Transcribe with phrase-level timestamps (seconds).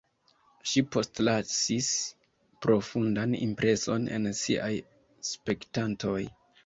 [0.69, 1.89] Ŝi postlasis
[2.67, 4.73] profundan impreson en siaj
[5.35, 6.19] spektantoj.